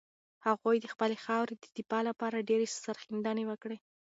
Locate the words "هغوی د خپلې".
0.47-1.15